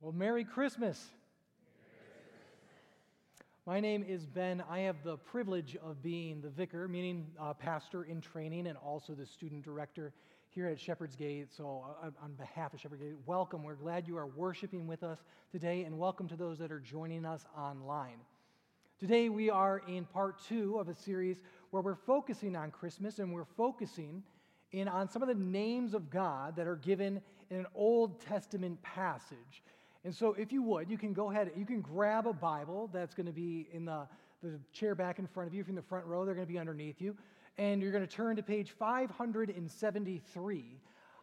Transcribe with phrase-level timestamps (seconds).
[0.00, 1.04] Well, Merry Christmas.
[3.66, 4.62] My name is Ben.
[4.70, 9.14] I have the privilege of being the vicar, meaning uh, pastor in training, and also
[9.14, 10.12] the student director
[10.50, 11.48] here at Shepherd's Gate.
[11.50, 13.64] So, uh, on behalf of Shepherd's Gate, welcome.
[13.64, 15.18] We're glad you are worshiping with us
[15.50, 18.20] today, and welcome to those that are joining us online.
[19.00, 21.42] Today, we are in part two of a series
[21.72, 24.22] where we're focusing on Christmas, and we're focusing
[24.70, 27.20] in on some of the names of God that are given
[27.50, 29.64] in an Old Testament passage.
[30.04, 33.14] And so, if you would, you can go ahead, you can grab a Bible that's
[33.14, 34.06] going to be in the,
[34.42, 35.60] the chair back in front of you.
[35.60, 37.16] If you're in the front row, they're going to be underneath you.
[37.56, 40.64] And you're going to turn to page 573.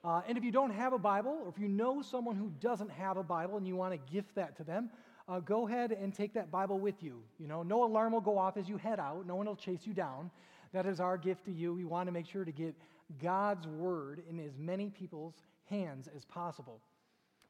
[0.03, 2.91] Uh, and if you don't have a Bible, or if you know someone who doesn't
[2.91, 4.89] have a Bible and you want to gift that to them,
[5.27, 7.23] uh, go ahead and take that Bible with you.
[7.39, 9.81] You know, no alarm will go off as you head out, no one will chase
[9.85, 10.29] you down.
[10.73, 11.73] That is our gift to you.
[11.73, 12.75] We want to make sure to get
[13.21, 15.35] God's Word in as many people's
[15.69, 16.81] hands as possible.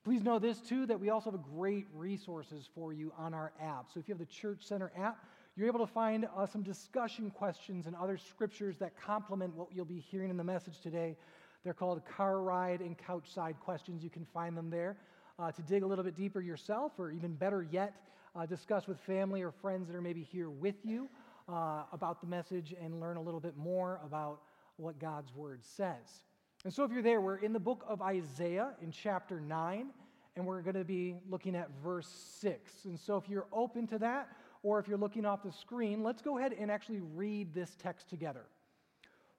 [0.05, 3.87] Please know this too that we also have great resources for you on our app.
[3.91, 5.25] So if you have the Church Center app,
[5.55, 9.83] you're able to find uh, some discussion questions and other scriptures that complement what you'll
[9.83, 11.17] be hearing in the message today.
[11.63, 14.03] They're called car ride and couch side questions.
[14.03, 14.95] You can find them there.
[15.39, 17.95] Uh, to dig a little bit deeper yourself, or even better yet,
[18.35, 21.09] uh, discuss with family or friends that are maybe here with you
[21.49, 24.41] uh, about the message and learn a little bit more about
[24.77, 26.25] what God's Word says.
[26.65, 29.91] And so, if you're there, we're in the book of Isaiah in chapter 9,
[30.35, 32.07] and we're going to be looking at verse
[32.41, 32.85] 6.
[32.85, 34.29] And so, if you're open to that,
[34.63, 38.09] or if you're looking off the screen, let's go ahead and actually read this text
[38.09, 38.47] together.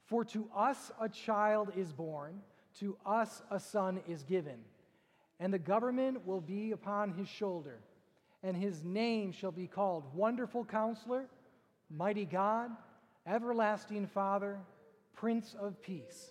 [0.05, 2.43] For to us a child is born,
[2.79, 4.61] to us a son is given,
[5.41, 7.81] and the government will be upon his shoulder,
[8.45, 11.27] and his name shall be called Wonderful Counselor,
[11.91, 12.71] Mighty God,
[13.27, 14.61] Everlasting Father,
[15.13, 16.31] Prince of Peace.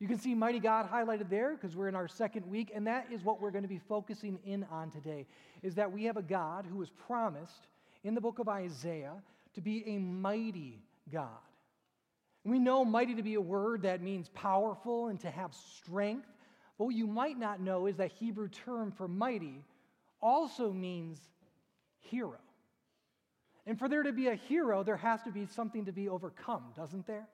[0.00, 3.06] You can see Mighty God highlighted there because we're in our second week, and that
[3.12, 5.26] is what we're going to be focusing in on today,
[5.62, 7.68] is that we have a God who was promised
[8.02, 9.12] in the book of Isaiah
[9.54, 11.28] to be a mighty God.
[12.44, 16.28] We know mighty to be a word that means powerful and to have strength,
[16.78, 19.62] but what you might not know is that Hebrew term for mighty
[20.22, 21.20] also means
[21.98, 22.38] hero.
[23.66, 26.64] And for there to be a hero, there has to be something to be overcome,
[26.74, 27.28] doesn't there?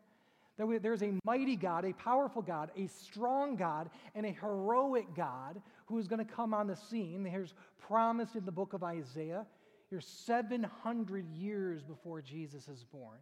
[0.59, 5.61] That there's a mighty God, a powerful God, a strong God, and a heroic God
[5.87, 7.23] who is going to come on the scene.
[7.23, 9.47] There's promised in the book of Isaiah.
[9.91, 13.19] Here's 700 years before Jesus is born.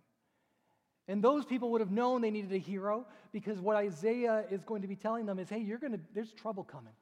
[1.06, 4.82] And those people would have known they needed a hero because what Isaiah is going
[4.82, 6.94] to be telling them is hey, you're going to, there's trouble coming.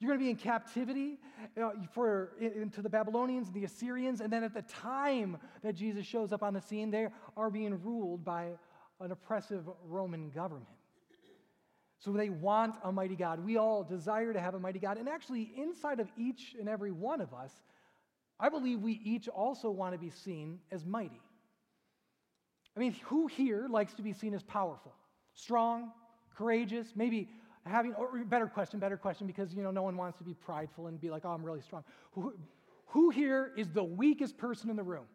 [0.00, 1.18] You're going to be in captivity
[1.92, 4.20] for, into the Babylonians and the Assyrians.
[4.20, 7.80] And then at the time that Jesus shows up on the scene, they are being
[7.82, 8.50] ruled by
[9.00, 10.68] an oppressive Roman government.
[11.98, 13.44] So they want a mighty God.
[13.44, 14.98] We all desire to have a mighty God.
[14.98, 17.50] And actually, inside of each and every one of us,
[18.38, 21.20] I believe we each also want to be seen as mighty.
[22.76, 24.92] I mean, who here likes to be seen as powerful,
[25.34, 25.92] strong,
[26.36, 27.28] courageous, maybe
[27.64, 30.88] having, or better question, better question, because, you know, no one wants to be prideful
[30.88, 31.84] and be like, oh, I'm really strong.
[32.12, 32.34] Who,
[32.86, 35.06] who here is the weakest person in the room?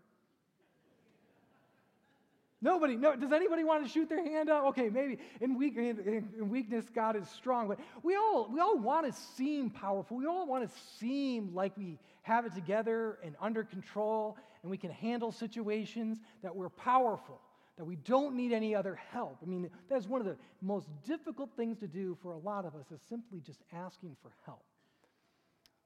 [2.61, 2.97] Nobody.
[2.97, 3.15] No.
[3.15, 4.65] Does anybody want to shoot their hand up?
[4.67, 7.69] Okay, maybe in, weak, in, in, weakness, God is strong.
[7.69, 10.17] But we all we all want to seem powerful.
[10.17, 14.77] We all want to seem like we have it together and under control, and we
[14.77, 16.19] can handle situations.
[16.43, 17.39] That we're powerful.
[17.77, 19.37] That we don't need any other help.
[19.41, 22.75] I mean, that's one of the most difficult things to do for a lot of
[22.75, 24.63] us is simply just asking for help.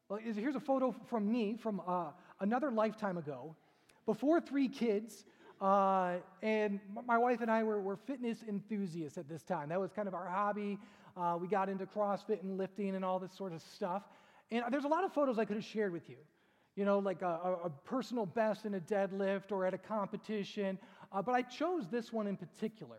[0.09, 2.07] Well, here's a photo from me from uh,
[2.40, 3.55] another lifetime ago.
[4.07, 5.23] Before three kids,
[5.63, 9.69] uh, and my wife and I were, were, fitness enthusiasts at this time.
[9.69, 10.78] That was kind of our hobby.
[11.16, 14.03] Uh, we got into CrossFit and lifting and all this sort of stuff.
[14.52, 16.18] And there's a lot of photos I could have shared with you.
[16.75, 20.78] You know, like a, a personal best in a deadlift or at a competition.
[21.13, 22.97] Uh, but I chose this one in particular.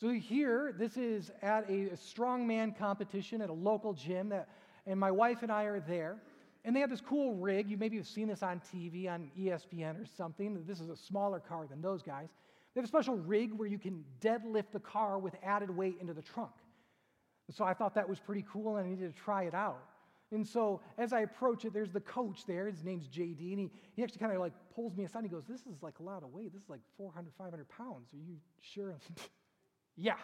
[0.00, 4.48] So here, this is at a, a strongman competition at a local gym, that,
[4.84, 6.16] and my wife and I are there.
[6.66, 7.70] And they have this cool rig.
[7.70, 10.64] You maybe have seen this on TV, on ESPN or something.
[10.66, 12.28] This is a smaller car than those guys.
[12.74, 16.12] They have a special rig where you can deadlift the car with added weight into
[16.12, 16.50] the trunk.
[17.52, 19.78] So I thought that was pretty cool and I needed to try it out.
[20.32, 22.66] And so as I approach it, there's the coach there.
[22.66, 23.52] His name's JD.
[23.52, 25.20] And he, he actually kind of like pulls me aside.
[25.20, 26.52] And he goes, This is like a lot of weight.
[26.52, 28.12] This is like 400, 500 pounds.
[28.12, 28.96] Are you sure?
[29.96, 30.16] yeah,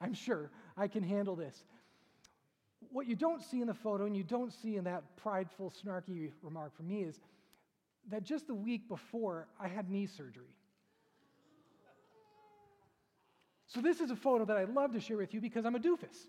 [0.00, 1.62] I'm sure I can handle this
[2.92, 6.32] what you don't see in the photo and you don't see in that prideful, snarky
[6.42, 7.20] remark from me is
[8.10, 10.54] that just the week before, I had knee surgery.
[13.66, 15.80] So, this is a photo that I love to share with you because I'm a
[15.80, 16.28] doofus.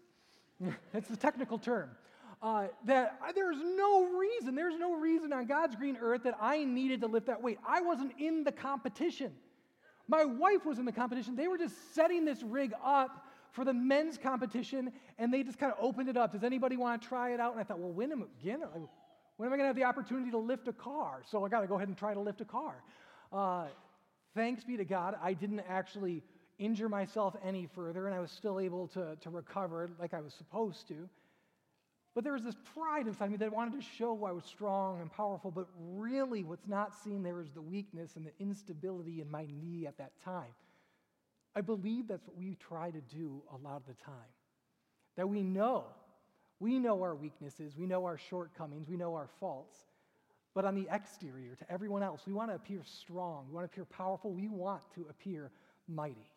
[0.91, 1.91] That's the technical term.
[2.41, 7.01] uh, that there's no reason, there's no reason on God's green earth that I needed
[7.01, 7.59] to lift that weight.
[7.67, 9.31] I wasn't in the competition.
[10.07, 11.35] My wife was in the competition.
[11.35, 15.71] They were just setting this rig up for the men's competition, and they just kind
[15.71, 16.33] of opened it up.
[16.33, 17.51] Does anybody want to try it out?
[17.51, 18.59] And I thought, well, when am, again,
[19.37, 21.21] when am I going to have the opportunity to lift a car?
[21.29, 22.75] So I got to go ahead and try to lift a car.
[23.31, 23.65] Uh,
[24.35, 26.23] thanks be to God, I didn't actually
[26.59, 30.33] injure myself any further, and I was still able to, to recover like I was
[30.33, 31.09] supposed to.
[32.15, 35.11] But there was this pride inside me that wanted to show I was strong and
[35.11, 39.45] powerful, but really what's not seen there is the weakness and the instability in my
[39.61, 40.49] knee at that time.
[41.57, 44.13] I believe that's what we try to do a lot of the time.
[45.15, 45.85] That we know,
[46.59, 49.75] we know our weaknesses, we know our shortcomings, we know our faults,
[50.53, 53.73] but on the exterior, to everyone else, we want to appear strong, we want to
[53.73, 55.49] appear powerful, we want to appear
[55.87, 56.29] mighty.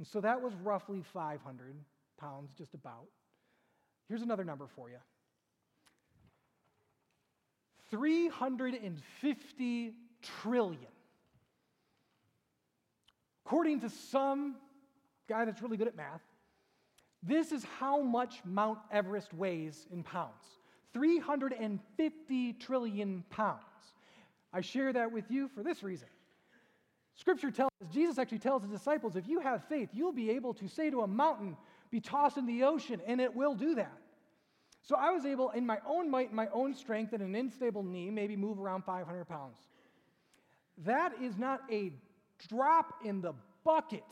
[0.00, 1.76] And so that was roughly 500
[2.18, 3.06] pounds, just about.
[4.08, 4.98] Here's another number for you
[7.88, 9.94] 350
[10.42, 10.91] trillion.
[13.44, 14.56] According to some
[15.28, 16.22] guy that's really good at math,
[17.22, 20.44] this is how much Mount Everest weighs in pounds
[20.92, 23.60] 350 trillion pounds.
[24.52, 26.08] I share that with you for this reason.
[27.14, 30.52] Scripture tells us, Jesus actually tells his disciples, if you have faith, you'll be able
[30.54, 31.56] to say to a mountain,
[31.90, 33.92] be tossed in the ocean, and it will do that.
[34.82, 38.10] So I was able, in my own might my own strength and an unstable knee,
[38.10, 39.56] maybe move around 500 pounds.
[40.78, 41.92] That is not a
[42.48, 43.34] drop in the
[43.64, 44.04] bucket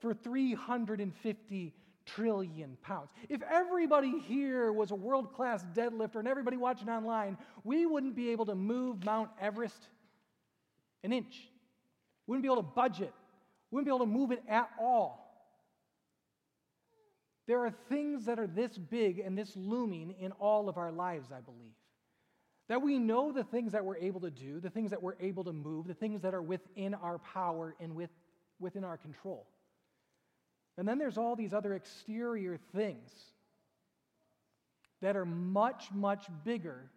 [0.00, 1.74] for 350
[2.06, 3.10] trillion pounds.
[3.28, 8.30] If everybody here was a world class deadlifter and everybody watching online, we wouldn't be
[8.30, 9.88] able to move Mount Everest
[11.02, 11.50] an inch.
[12.26, 13.12] Wouldn't be able to budget.
[13.70, 15.26] Wouldn't be able to move it at all.
[17.46, 21.30] There are things that are this big and this looming in all of our lives,
[21.30, 21.74] I believe.
[22.68, 25.44] That we know the things that we're able to do, the things that we're able
[25.44, 28.10] to move, the things that are within our power and with,
[28.58, 29.46] within our control.
[30.76, 33.10] And then there's all these other exterior things
[35.00, 36.90] that are much, much bigger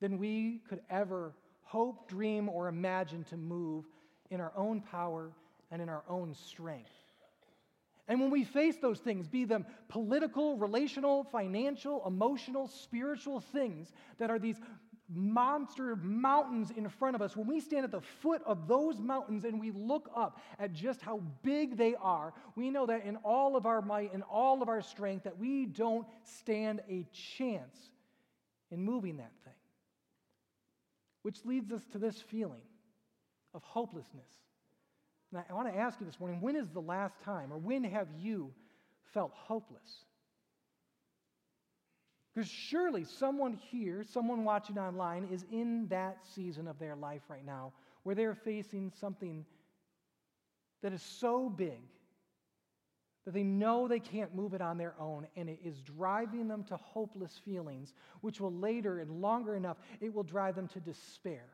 [0.00, 3.84] than we could ever hope, dream, or imagine to move
[4.30, 5.30] in our own power
[5.70, 6.90] and in our own strength.
[8.08, 14.30] And when we face those things, be them political, relational, financial, emotional, spiritual things that
[14.30, 14.60] are these
[15.08, 19.44] monster mountains in front of us, when we stand at the foot of those mountains
[19.44, 23.56] and we look up at just how big they are, we know that in all
[23.56, 27.90] of our might and all of our strength that we don't stand a chance
[28.70, 29.52] in moving that thing.
[31.22, 32.62] Which leads us to this feeling
[33.54, 34.28] of hopelessness.
[35.32, 37.84] And I want to ask you this morning when is the last time, or when
[37.84, 38.52] have you
[39.12, 40.04] felt hopeless?
[42.36, 47.46] Because surely someone here, someone watching online, is in that season of their life right
[47.46, 47.72] now
[48.02, 49.46] where they're facing something
[50.82, 51.80] that is so big
[53.24, 56.62] that they know they can't move it on their own, and it is driving them
[56.64, 61.46] to hopeless feelings, which will later and longer enough, it will drive them to despair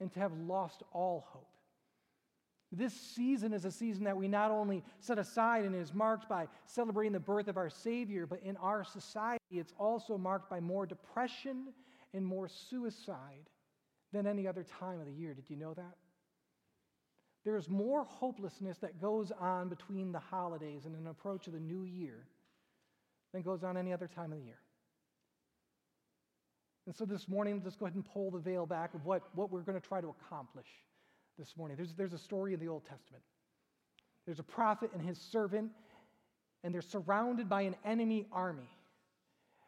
[0.00, 1.55] and to have lost all hope.
[2.72, 6.48] This season is a season that we not only set aside and is marked by
[6.64, 10.84] celebrating the birth of our Savior, but in our society, it's also marked by more
[10.84, 11.68] depression
[12.12, 13.48] and more suicide
[14.12, 15.32] than any other time of the year.
[15.32, 15.96] Did you know that?
[17.44, 21.84] There's more hopelessness that goes on between the holidays and an approach of the new
[21.84, 22.26] year
[23.32, 24.58] than goes on any other time of the year.
[26.86, 29.52] And so this morning, let's go ahead and pull the veil back of what, what
[29.52, 30.66] we're going to try to accomplish
[31.38, 31.76] this morning.
[31.76, 33.22] There's, there's a story in the Old Testament.
[34.24, 35.70] There's a prophet and his servant,
[36.64, 38.68] and they're surrounded by an enemy army.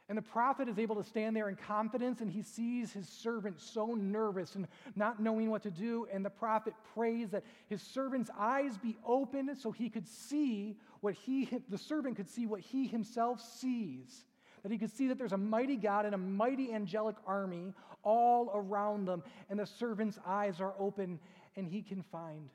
[0.08, 3.60] And the prophet is able to stand there in confidence, and he sees his servant
[3.60, 6.08] so nervous and not knowing what to do.
[6.10, 11.12] And the prophet prays that his servant's eyes be opened so he could see what
[11.12, 14.24] he, the servant could see what he himself sees
[14.62, 17.72] that he could see that there's a mighty God and a mighty angelic army
[18.02, 21.18] all around them, and the servant's eyes are open,
[21.58, 22.48] and he can find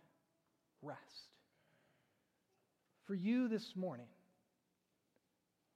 [0.82, 1.28] rest.
[3.06, 4.08] For you this morning,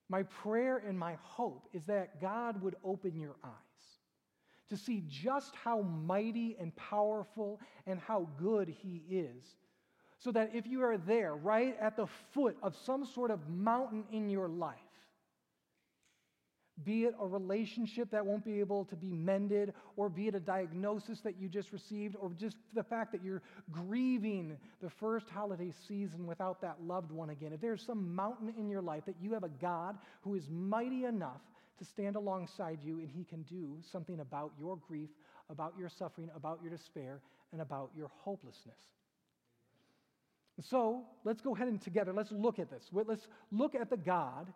[0.10, 3.52] my prayer and my hope is that God would open your eyes
[4.70, 9.44] to see just how mighty and powerful and how good He is.
[10.20, 14.04] So that if you are there, right at the foot of some sort of mountain
[14.12, 14.78] in your life,
[16.84, 20.40] be it a relationship that won't be able to be mended, or be it a
[20.40, 23.42] diagnosis that you just received, or just the fact that you're
[23.72, 27.52] grieving the first holiday season without that loved one again.
[27.54, 31.06] If there's some mountain in your life that you have a God who is mighty
[31.06, 31.42] enough
[31.80, 35.10] to stand alongside you, and He can do something about your grief,
[35.50, 38.80] about your suffering, about your despair, and about your hopelessness.
[40.70, 42.84] So let's go ahead and together, let's look at this.
[42.92, 44.52] Let's look at the God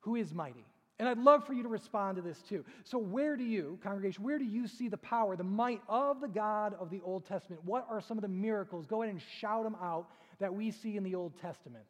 [0.00, 0.64] who is mighty.
[0.98, 2.64] And I'd love for you to respond to this too.
[2.84, 6.28] So, where do you, congregation, where do you see the power, the might of the
[6.28, 7.62] God of the Old Testament?
[7.64, 8.86] What are some of the miracles?
[8.86, 11.84] Go ahead and shout them out that we see in the Old Testament.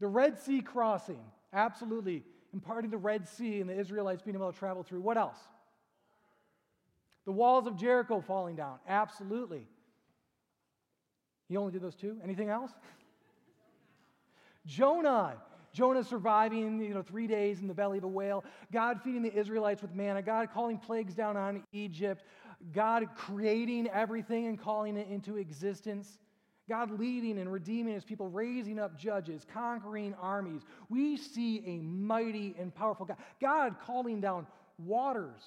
[0.00, 1.24] The Red Sea crossing,
[1.54, 2.24] absolutely.
[2.52, 5.00] Imparting the Red Sea and the Israelites being able to travel through.
[5.00, 5.38] What else?
[7.24, 9.66] The walls of Jericho falling down, absolutely.
[11.48, 12.18] He only did those two.
[12.22, 12.72] Anything else?
[14.66, 15.36] Jonah.
[15.76, 18.42] Jonah surviving, you know, three days in the belly of a whale.
[18.72, 20.22] God feeding the Israelites with manna.
[20.22, 22.24] God calling plagues down on Egypt.
[22.72, 26.16] God creating everything and calling it into existence.
[26.66, 30.62] God leading and redeeming his people, raising up judges, conquering armies.
[30.88, 33.18] We see a mighty and powerful God.
[33.38, 34.46] God calling down
[34.78, 35.42] waters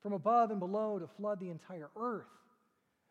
[0.00, 2.26] from above and below to flood the entire earth.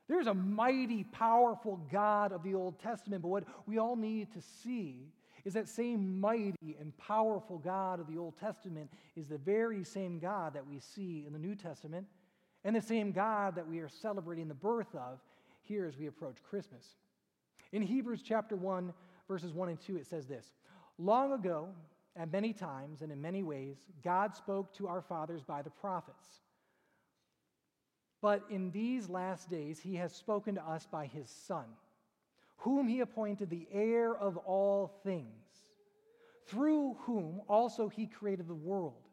[0.07, 4.41] There's a mighty, powerful God of the Old Testament, but what we all need to
[4.63, 5.11] see
[5.45, 10.19] is that same mighty and powerful God of the Old Testament is the very same
[10.19, 12.07] God that we see in the New Testament
[12.63, 15.19] and the same God that we are celebrating the birth of
[15.63, 16.95] here as we approach Christmas.
[17.71, 18.93] In Hebrews chapter 1,
[19.27, 20.51] verses 1 and 2, it says this
[20.97, 21.69] Long ago,
[22.15, 26.41] at many times and in many ways, God spoke to our fathers by the prophets.
[28.21, 31.65] But in these last days, he has spoken to us by his Son,
[32.61, 35.27] whom he appointed the heir of all things,
[36.47, 39.07] through whom also he created the world.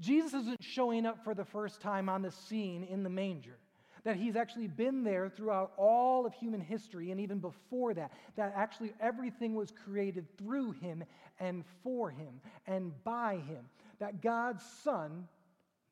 [0.00, 3.58] Jesus isn't showing up for the first time on the scene in the manger
[4.04, 8.52] that he's actually been there throughout all of human history and even before that, that
[8.56, 11.04] actually everything was created through him
[11.38, 13.64] and for him and by him,
[14.00, 15.28] that God's Son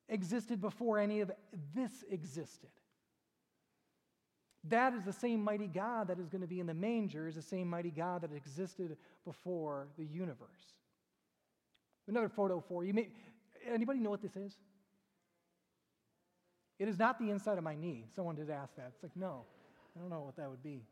[0.08, 1.30] existed before any of
[1.74, 2.70] this existed.
[4.68, 7.34] That is the same mighty God that is going to be in the manger, is
[7.34, 10.74] the same mighty God that existed before the universe.
[12.06, 13.06] Another photo for you.
[13.66, 14.56] Anybody know what this is?
[16.78, 18.06] It is not the inside of my knee.
[18.14, 18.92] Someone did ask that.
[18.94, 19.44] It's like, no,
[19.96, 20.82] I don't know what that would be.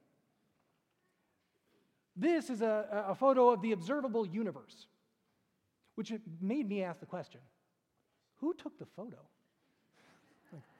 [2.14, 4.86] This is a, a photo of the observable universe,
[5.94, 7.40] which made me ask the question
[8.40, 9.18] who took the photo?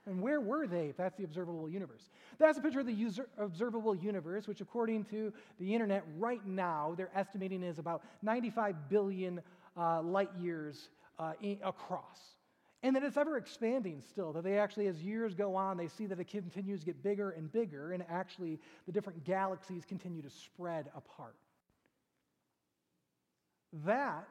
[0.07, 2.09] And where were they if that's the observable universe?
[2.39, 7.11] That's a picture of the observable universe, which, according to the internet, right now, they're
[7.15, 9.43] estimating is about 95 billion
[9.77, 10.89] uh, light years
[11.19, 12.19] uh, in, across.
[12.83, 16.07] And that it's ever expanding still, that they actually, as years go on, they see
[16.07, 20.31] that it continues to get bigger and bigger, and actually the different galaxies continue to
[20.31, 21.35] spread apart.
[23.85, 24.29] That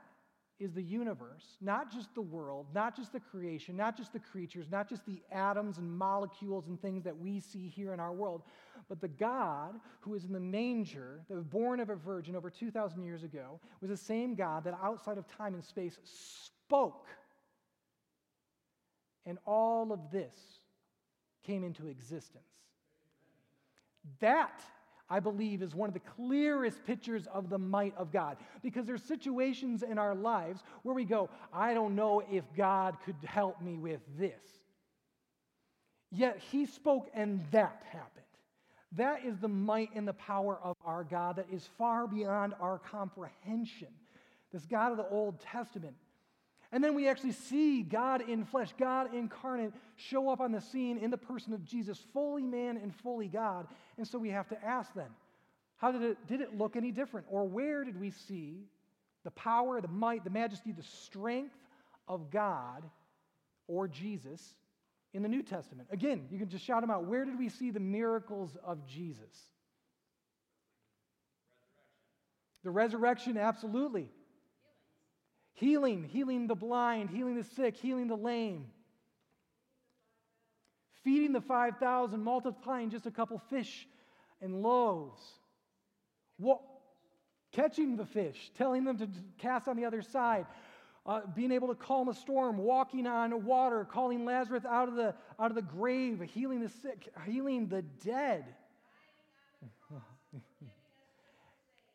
[0.59, 4.67] is the universe, not just the world, not just the creation, not just the creatures,
[4.71, 8.41] not just the atoms and molecules and things that we see here in our world,
[8.89, 12.49] but the God who is in the manger, that was born of a virgin over
[12.49, 17.07] 2,000 years ago, was the same God that outside of time and space spoke
[19.27, 20.61] and all of this
[21.45, 22.43] came into existence.
[24.19, 24.61] That,
[25.09, 28.37] I believe, is one of the clearest pictures of the might of God.
[28.61, 33.15] Because there's situations in our lives where we go, I don't know if God could
[33.23, 34.41] help me with this.
[36.11, 38.25] Yet he spoke and that happened.
[38.93, 42.79] That is the might and the power of our God that is far beyond our
[42.79, 43.89] comprehension.
[44.51, 45.95] This God of the Old Testament
[46.71, 50.97] and then we actually see God in flesh, God incarnate, show up on the scene
[50.97, 53.67] in the person of Jesus, fully man and fully God.
[53.97, 55.09] And so we have to ask then,
[55.77, 57.27] how did it, did it look any different?
[57.29, 58.65] Or where did we see
[59.23, 61.55] the power, the might, the majesty, the strength
[62.07, 62.83] of God
[63.67, 64.55] or Jesus
[65.13, 65.87] in the New Testament?
[65.91, 67.05] Again, you can just shout them out.
[67.05, 69.51] Where did we see the miracles of Jesus?
[72.65, 74.09] The resurrection, absolutely.
[75.57, 78.67] Healing, healing the blind, healing the sick, healing the lame.
[81.03, 83.87] Feeding the 5,000, multiplying just a couple fish
[84.39, 85.19] and loaves.
[86.37, 86.61] What,
[87.53, 89.09] catching the fish, telling them to
[89.39, 90.45] cast on the other side.
[91.07, 95.15] Uh, being able to calm a storm, walking on water, calling Lazarus out of the,
[95.39, 98.45] out of the grave, healing the sick, healing the dead.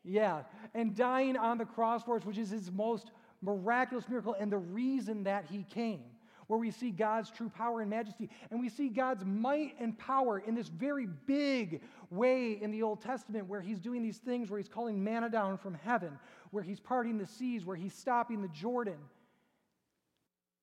[0.03, 0.41] yeah,
[0.73, 3.09] and dying on the cross for us, which is his most
[3.43, 6.03] miraculous miracle and the reason that he came.
[6.47, 8.29] where we see God's true power and majesty.
[8.51, 13.01] And we see God's might and power in this very big way in the Old
[13.01, 16.17] Testament, where He's doing these things, where He's calling manna down from heaven,
[16.51, 18.97] where He's parting the seas, where He's stopping the Jordan.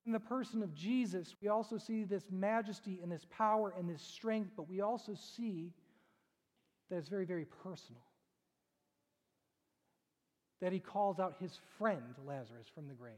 [0.06, 4.02] In the person of Jesus, we also see this majesty and this power and this
[4.02, 5.72] strength, but we also see
[6.88, 8.02] that it's very, very personal.
[10.60, 13.14] That he calls out his friend Lazarus from the grave.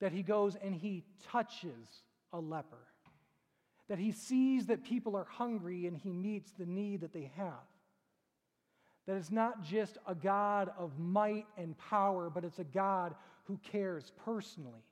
[0.00, 2.76] That he goes and he touches a leper.
[3.88, 7.52] That he sees that people are hungry and he meets the need that they have.
[9.06, 13.58] That it's not just a God of might and power, but it's a God who
[13.70, 14.82] cares personally.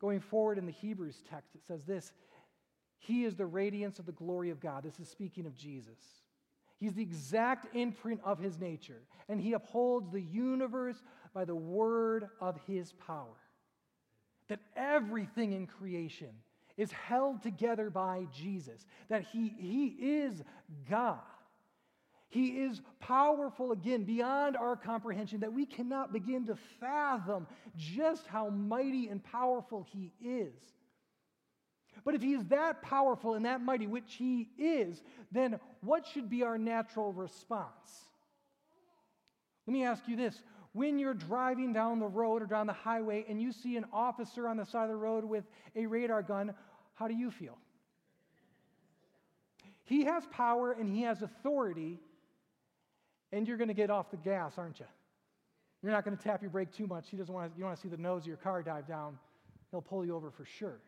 [0.00, 2.12] Going forward in the Hebrews text, it says this
[2.98, 4.84] He is the radiance of the glory of God.
[4.84, 5.98] This is speaking of Jesus.
[6.78, 11.02] He's the exact imprint of his nature, and he upholds the universe
[11.32, 13.36] by the word of his power.
[14.48, 16.30] That everything in creation
[16.76, 20.42] is held together by Jesus, that he, he is
[20.90, 21.20] God.
[22.34, 28.48] He is powerful again beyond our comprehension that we cannot begin to fathom just how
[28.48, 30.52] mighty and powerful He is.
[32.04, 36.30] But if He is that powerful and that mighty, which He is, then what should
[36.30, 38.08] be our natural response?
[39.66, 40.42] Let me ask you this.
[40.72, 44.48] When you're driving down the road or down the highway and you see an officer
[44.48, 45.44] on the side of the road with
[45.76, 46.52] a radar gun,
[46.94, 47.56] how do you feel?
[49.84, 52.00] He has power and he has authority
[53.32, 54.86] and you're going to get off the gas, aren't you?
[55.82, 57.10] You're not going to tap your brake too much.
[57.10, 58.86] He doesn't want to, you don't want to see the nose of your car dive
[58.88, 59.18] down.
[59.70, 60.80] He'll pull you over for sure.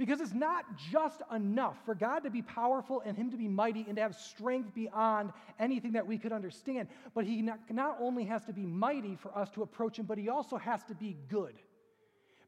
[0.00, 3.84] Because it's not just enough for God to be powerful and Him to be mighty
[3.86, 6.88] and to have strength beyond anything that we could understand.
[7.14, 10.16] But He not, not only has to be mighty for us to approach Him, but
[10.16, 11.52] He also has to be good.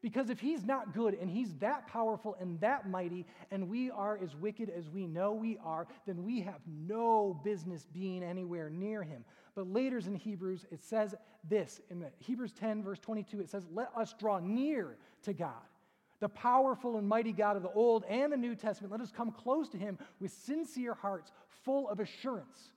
[0.00, 4.18] Because if he's not good and he's that powerful and that mighty, and we are
[4.20, 9.04] as wicked as we know we are, then we have no business being anywhere near
[9.04, 9.24] him.
[9.54, 11.14] But later in Hebrews, it says
[11.48, 15.62] this in Hebrews 10, verse 22, it says, Let us draw near to God.
[16.22, 19.32] The powerful and mighty God of the Old and the New Testament, let us come
[19.32, 21.32] close to him with sincere hearts,
[21.64, 22.70] full of assurance,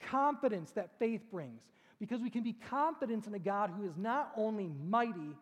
[0.00, 1.62] confidence that faith brings.
[1.98, 5.34] Because we can be confident in a God who is not only mighty,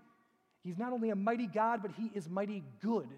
[0.62, 3.08] He's not only a mighty God, but he is mighty good.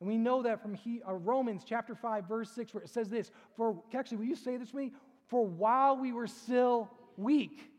[0.00, 3.08] And we know that from he, uh, Romans chapter 5, verse 6, where it says
[3.08, 4.92] this For, actually, will you say this with me?
[5.26, 7.72] For while we were still weak,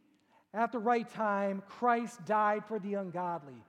[0.53, 3.63] at the right time, Christ died for the ungodly.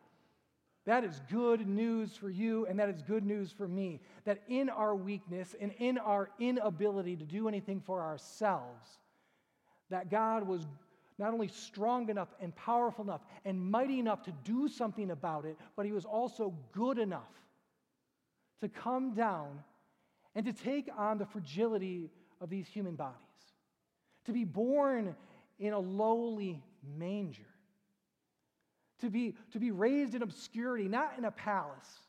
[0.90, 4.00] That is good news for you, and that is good news for me.
[4.24, 8.98] That in our weakness and in our inability to do anything for ourselves,
[9.90, 10.66] that God was
[11.16, 15.56] not only strong enough and powerful enough and mighty enough to do something about it,
[15.76, 17.30] but he was also good enough
[18.60, 19.62] to come down
[20.34, 23.14] and to take on the fragility of these human bodies,
[24.24, 25.14] to be born
[25.60, 26.60] in a lowly
[26.98, 27.46] manger,
[29.00, 32.00] to be, to be raised in obscurity, not in a palace,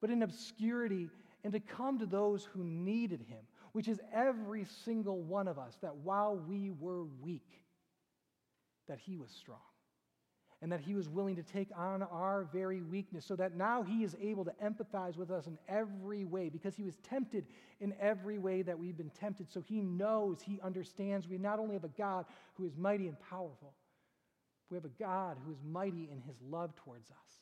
[0.00, 1.08] but in obscurity,
[1.44, 3.40] and to come to those who needed him,
[3.72, 7.62] which is every single one of us, that while we were weak,
[8.88, 9.58] that he was strong
[10.62, 14.02] and that he was willing to take on our very weakness so that now he
[14.02, 17.46] is able to empathize with us in every way because he was tempted
[17.80, 19.50] in every way that we've been tempted.
[19.50, 21.28] So he knows, he understands.
[21.28, 23.74] We not only have a God who is mighty and powerful,
[24.70, 27.40] we have a God who is mighty in his love towards us.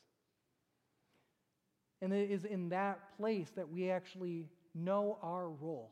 [2.01, 5.91] And it is in that place that we actually know our role.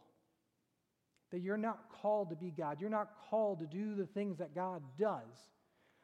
[1.32, 2.80] That you're not called to be God.
[2.80, 5.50] You're not called to do the things that God does.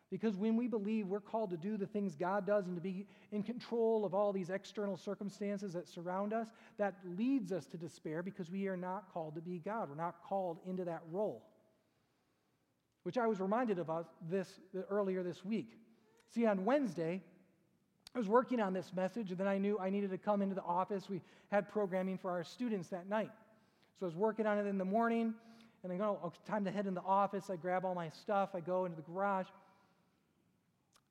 [0.09, 3.05] Because when we believe we're called to do the things God does and to be
[3.31, 6.47] in control of all these external circumstances that surround us,
[6.79, 9.89] that leads us to despair because we are not called to be God.
[9.89, 11.43] We're not called into that role.
[13.09, 13.89] Which I was reminded of
[14.29, 14.59] this
[14.91, 15.79] earlier this week.
[16.27, 17.23] See, on Wednesday,
[18.13, 20.53] I was working on this message, and then I knew I needed to come into
[20.53, 21.09] the office.
[21.09, 21.19] We
[21.51, 23.31] had programming for our students that night.
[23.99, 25.33] So I was working on it in the morning,
[25.83, 27.49] and I go, oh, time to head in the office.
[27.49, 29.47] I grab all my stuff, I go into the garage,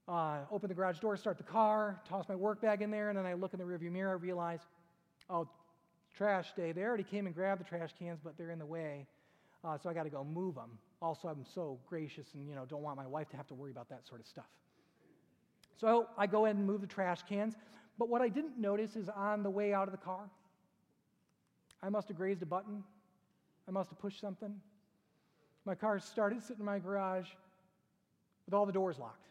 [0.06, 3.18] uh, open the garage door, start the car, toss my work bag in there, and
[3.18, 4.60] then I look in the rearview mirror, I realize,
[5.28, 5.48] oh,
[6.16, 6.70] trash day.
[6.70, 9.08] They already came and grabbed the trash cans, but they're in the way,
[9.64, 10.78] uh, so I got to go move them.
[11.00, 13.70] Also, I'm so gracious and you know don't want my wife to have to worry
[13.70, 14.48] about that sort of stuff.
[15.80, 17.54] So I go in and move the trash cans.
[17.98, 20.30] But what I didn't notice is on the way out of the car,
[21.82, 22.84] I must have grazed a button.
[23.66, 24.54] I must have pushed something.
[25.64, 27.28] My car started, sitting in my garage
[28.46, 29.28] with all the doors locked.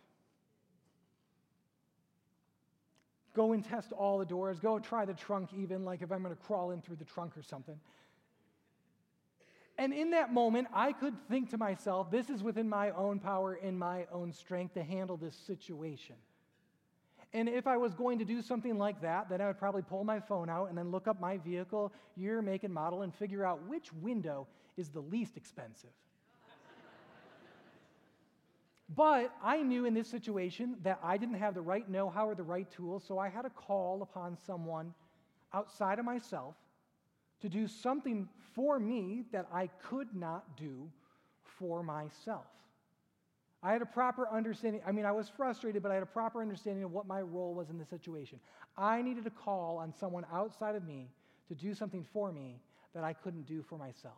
[3.38, 6.36] go and test all the doors, go try the trunk, even like if I'm going
[6.36, 7.80] to crawl in through the trunk or something.
[9.78, 13.54] And in that moment, I could think to myself, this is within my own power
[13.54, 16.16] and my own strength to handle this situation.
[17.34, 20.04] And if I was going to do something like that, then I would probably pull
[20.04, 23.46] my phone out and then look up my vehicle, year, make, and model, and figure
[23.46, 25.92] out which window is the least expensive.
[28.96, 32.34] but I knew in this situation that I didn't have the right know how or
[32.34, 34.94] the right tools, so I had to call upon someone
[35.54, 36.56] outside of myself
[37.42, 40.90] to do something for me that I could not do
[41.44, 42.46] for myself.
[43.64, 44.82] I had a proper understanding.
[44.86, 47.54] I mean, I was frustrated, but I had a proper understanding of what my role
[47.54, 48.40] was in the situation.
[48.78, 51.10] I needed to call on someone outside of me
[51.48, 52.62] to do something for me
[52.94, 54.16] that I couldn't do for myself.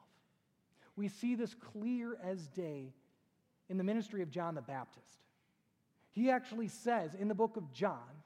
[0.96, 2.94] We see this clear as day
[3.70, 5.06] in the ministry of John the Baptist.
[6.12, 8.19] He actually says in the book of John,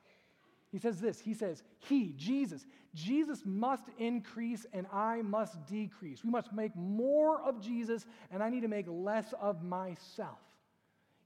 [0.74, 6.24] he says this He says, He, Jesus, Jesus must increase and I must decrease.
[6.24, 10.40] We must make more of Jesus and I need to make less of myself.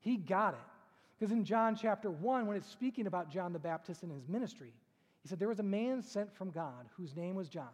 [0.02, 0.60] He got it.
[1.18, 4.74] Because in John chapter 1, when it's speaking about John the Baptist and his ministry,
[5.24, 7.70] he said, There was a man sent from God whose name was John.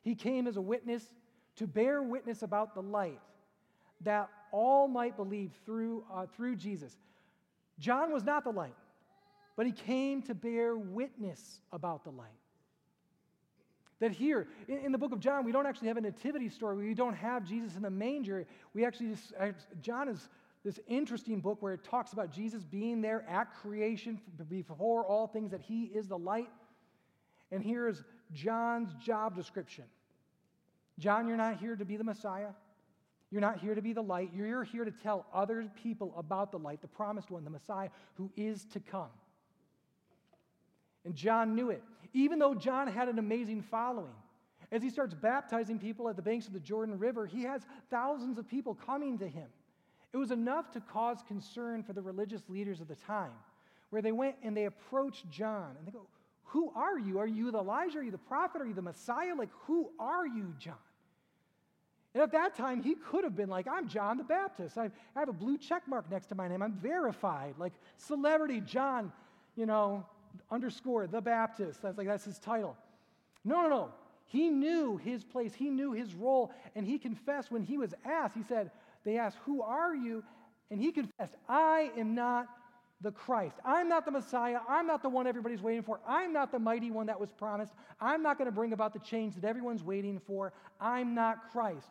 [0.00, 1.04] He came as a witness
[1.56, 3.20] to bear witness about the light
[4.00, 6.96] that all might believe through, uh, through Jesus.
[7.78, 8.74] John was not the light,
[9.56, 12.28] but he came to bear witness about the light.
[14.00, 16.88] That here, in, in, the book of John, we don't actually have a nativity story.
[16.88, 18.46] We don't have Jesus in the manger.
[18.74, 19.32] We actually just,
[19.80, 20.28] John is
[20.64, 25.50] this interesting book where it talks about Jesus being there at creation before all things,
[25.52, 26.48] that he is the light.
[27.50, 29.84] And here's John's job description
[30.98, 32.50] John, you're not here to be the Messiah.
[33.30, 34.30] You're not here to be the light.
[34.34, 38.30] You're here to tell other people about the light, the promised one, the Messiah who
[38.36, 39.08] is to come.
[41.04, 41.82] And John knew it.
[42.12, 44.14] Even though John had an amazing following,
[44.70, 48.38] as he starts baptizing people at the banks of the Jordan River, he has thousands
[48.38, 49.48] of people coming to him.
[50.12, 53.32] It was enough to cause concern for the religious leaders of the time,
[53.90, 56.06] where they went and they approached John and they go,
[56.44, 57.18] Who are you?
[57.18, 57.98] Are you the Elijah?
[57.98, 58.60] Are you the prophet?
[58.60, 59.34] Are you the Messiah?
[59.34, 60.74] Like, who are you, John?
[62.14, 64.76] And at that time, he could have been like, I'm John the Baptist.
[64.76, 66.62] I, have a blue check mark next to my name.
[66.62, 67.54] I'm verified.
[67.58, 69.12] Like, celebrity John,
[69.56, 70.04] you know,
[70.50, 71.82] underscore the Baptist.
[71.82, 72.76] That's like, that's his title.
[73.44, 73.88] No, no, no.
[74.26, 78.34] He knew his place, he knew his role, and he confessed when he was asked,
[78.34, 78.70] he said,
[79.04, 80.24] they asked, Who are you?
[80.70, 82.48] And he confessed, I am not
[83.02, 83.56] the Christ.
[83.64, 84.60] I'm not the Messiah.
[84.68, 86.00] I'm not the one everybody's waiting for.
[86.06, 87.72] I'm not the mighty one that was promised.
[88.00, 90.52] I'm not going to bring about the change that everyone's waiting for.
[90.80, 91.90] I'm not Christ.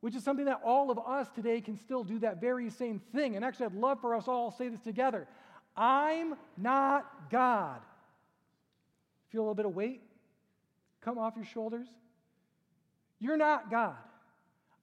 [0.00, 3.36] Which is something that all of us today can still do that very same thing.
[3.36, 5.28] And actually, I'd love for us all to say this together
[5.76, 7.80] I'm not God.
[9.30, 10.00] Feel a little bit of weight
[11.04, 11.86] come off your shoulders?
[13.20, 13.96] You're not God.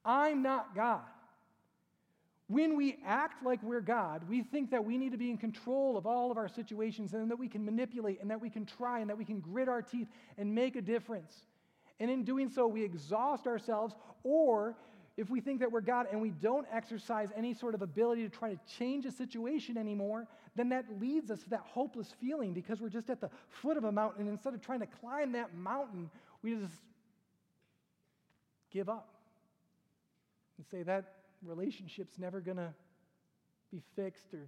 [0.06, 1.02] I'm not God.
[2.48, 5.98] When we act like we're God, we think that we need to be in control
[5.98, 9.00] of all of our situations and that we can manipulate and that we can try
[9.00, 11.34] and that we can grit our teeth and make a difference.
[12.00, 14.76] And in doing so, we exhaust ourselves, or
[15.18, 18.30] if we think that we're God and we don't exercise any sort of ability to
[18.30, 22.80] try to change a situation anymore, then that leads us to that hopeless feeling because
[22.80, 23.30] we're just at the
[23.62, 24.22] foot of a mountain.
[24.22, 26.10] And instead of trying to climb that mountain,
[26.42, 26.74] we just
[28.72, 29.10] give up
[30.58, 32.74] and say that relationship's never going to
[33.72, 34.48] be fixed or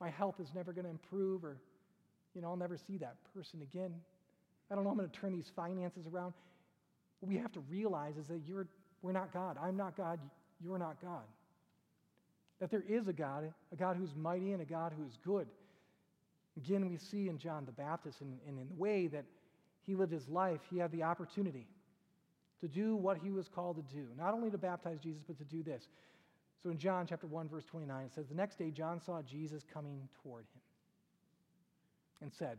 [0.00, 1.56] my health is never going to improve or
[2.34, 3.92] you know i'll never see that person again
[4.70, 6.32] i don't know i'm going to turn these finances around
[7.20, 8.66] what we have to realize is that you're
[9.02, 9.56] we're not god.
[9.62, 10.18] I'm not god
[10.62, 11.24] you're not god.
[12.60, 15.46] That there is a god a god who's mighty and a god who is good.
[16.56, 19.24] Again we see in john the baptist and, and in the way that
[19.86, 21.66] he lived his life he had the opportunity
[22.60, 25.44] to do what he was called to do, not only to baptize Jesus, but to
[25.44, 25.88] do this.
[26.62, 29.62] So in John chapter 1, verse 29, it says, The next day John saw Jesus
[29.72, 30.60] coming toward him
[32.20, 32.58] and said,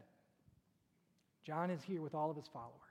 [1.45, 2.88] John is here with all of his followers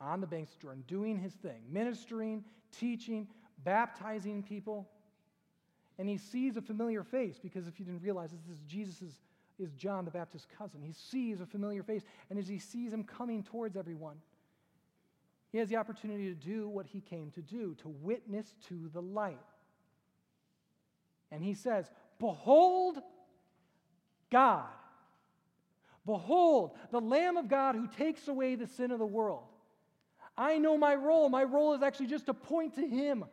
[0.00, 2.44] on the banks of Jordan, doing his thing, ministering,
[2.78, 3.28] teaching,
[3.64, 4.88] baptizing people.
[5.98, 9.20] And he sees a familiar face because if you didn't realize this, this is Jesus'
[9.58, 10.80] is John the Baptist's cousin.
[10.82, 14.16] He sees a familiar face, and as he sees him coming towards everyone,
[15.52, 19.02] he has the opportunity to do what he came to do, to witness to the
[19.02, 19.36] light.
[21.30, 22.98] And he says, Behold
[24.30, 24.68] God.
[26.06, 29.44] Behold, the Lamb of God who takes away the sin of the world.
[30.40, 31.28] I know my role.
[31.28, 33.26] My role is actually just to point to him.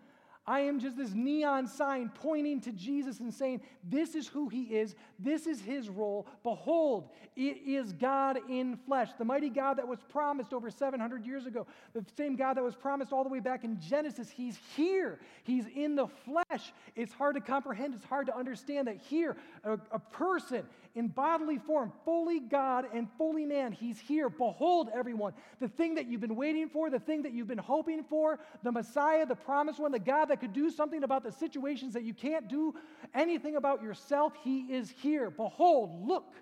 [0.48, 4.64] I am just this neon sign pointing to Jesus and saying, This is who he
[4.64, 4.96] is.
[5.20, 6.26] This is his role.
[6.42, 11.46] Behold, it is God in flesh, the mighty God that was promised over 700 years
[11.46, 14.30] ago, the same God that was promised all the way back in Genesis.
[14.30, 16.72] He's here, he's in the flesh.
[16.96, 20.64] It's hard to comprehend, it's hard to understand that here, a, a person
[20.96, 24.30] in bodily form, fully God and fully man, he's here.
[24.30, 28.04] Behold, everyone, the thing that you've been waiting for, the thing that you've been hoping
[28.04, 31.32] for, the Messiah, the promised one, the God that that could do something about the
[31.32, 32.76] situations that you can't do
[33.14, 35.30] anything about yourself, He is here.
[35.32, 36.36] Behold, look,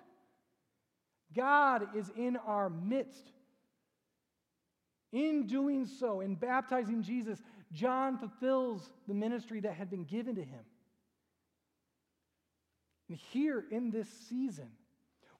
[1.34, 3.32] God is in our midst.
[5.12, 7.40] In doing so, in baptizing Jesus,
[7.72, 10.64] John fulfills the ministry that had been given to him.
[13.08, 14.68] And here in this season,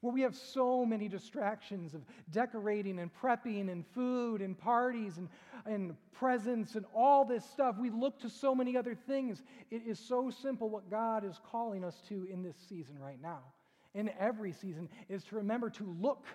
[0.01, 5.29] where we have so many distractions of decorating and prepping and food and parties and,
[5.65, 7.77] and presents and all this stuff.
[7.79, 9.43] We look to so many other things.
[9.71, 13.39] It is so simple what God is calling us to in this season right now.
[13.93, 16.25] In every season, is to remember to look.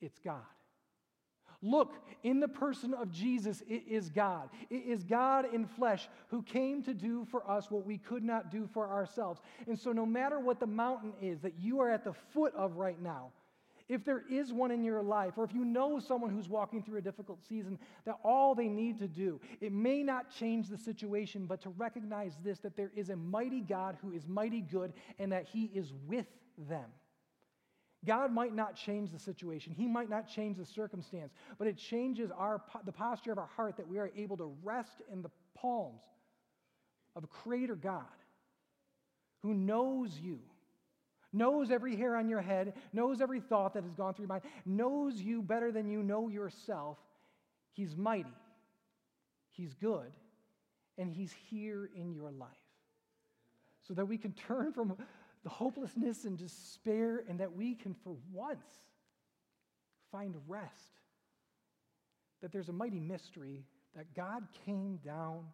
[0.00, 0.40] It's God.
[1.62, 4.48] Look, in the person of Jesus, it is God.
[4.70, 8.50] It is God in flesh who came to do for us what we could not
[8.50, 9.40] do for ourselves.
[9.66, 12.76] And so, no matter what the mountain is that you are at the foot of
[12.76, 13.32] right now,
[13.90, 16.98] if there is one in your life, or if you know someone who's walking through
[16.98, 21.44] a difficult season, that all they need to do, it may not change the situation,
[21.44, 25.32] but to recognize this that there is a mighty God who is mighty good and
[25.32, 26.26] that he is with
[26.68, 26.84] them.
[28.06, 29.74] God might not change the situation.
[29.76, 33.76] He might not change the circumstance, but it changes our, the posture of our heart
[33.76, 36.02] that we are able to rest in the palms
[37.14, 38.04] of a creator God
[39.42, 40.38] who knows you,
[41.32, 44.42] knows every hair on your head, knows every thought that has gone through your mind,
[44.64, 46.98] knows you better than you know yourself.
[47.72, 48.34] He's mighty,
[49.50, 50.12] He's good,
[50.96, 52.48] and He's here in your life.
[53.82, 54.96] So that we can turn from
[55.42, 58.66] the hopelessness and despair, and that we can, for once,
[60.12, 61.00] find rest.
[62.42, 63.64] That there's a mighty mystery
[63.96, 65.44] that God came down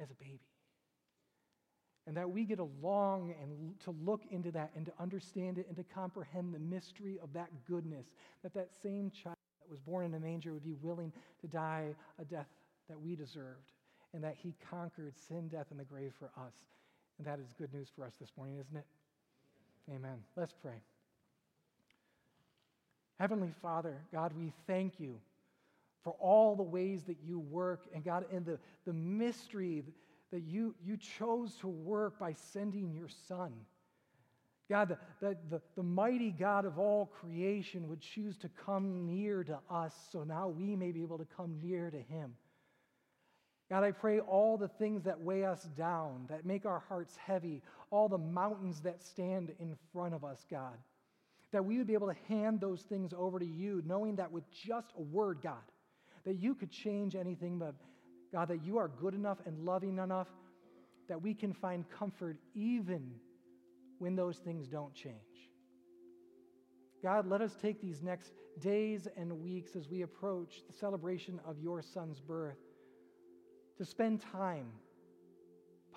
[0.00, 0.40] as a baby.
[2.06, 5.76] And that we get along and to look into that and to understand it and
[5.76, 8.06] to comprehend the mystery of that goodness.
[8.42, 11.94] That that same child that was born in a manger would be willing to die
[12.20, 12.48] a death
[12.90, 13.72] that we deserved.
[14.12, 16.54] And that he conquered sin, death, and the grave for us.
[17.18, 18.86] And that is good news for us this morning, isn't it?
[19.90, 20.18] Amen.
[20.36, 20.82] Let's pray.
[23.20, 25.20] Heavenly Father, God, we thank you
[26.02, 29.84] for all the ways that you work, and God, in the, the mystery
[30.32, 33.52] that you, you chose to work by sending your Son.
[34.68, 39.44] God, the, the, the, the, mighty God of all creation would choose to come near
[39.44, 42.34] to us so now we may be able to come near to him.
[43.70, 47.62] God, I pray all the things that weigh us down, that make our hearts heavy,
[47.90, 50.76] all the mountains that stand in front of us, God,
[51.50, 54.44] that we would be able to hand those things over to you, knowing that with
[54.50, 55.54] just a word, God,
[56.24, 57.74] that you could change anything, but
[58.32, 60.28] God, that you are good enough and loving enough
[61.08, 63.12] that we can find comfort even
[63.98, 65.14] when those things don't change.
[67.02, 71.58] God, let us take these next days and weeks as we approach the celebration of
[71.58, 72.56] your son's birth
[73.78, 74.66] to spend time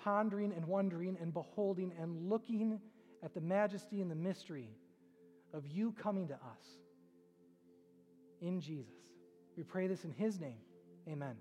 [0.02, 2.80] pondering and wondering and beholding and looking
[3.22, 4.68] at the majesty and the mystery
[5.52, 6.78] of you coming to us
[8.40, 8.92] in Jesus.
[9.56, 10.58] We pray this in his name.
[11.08, 11.36] Amen.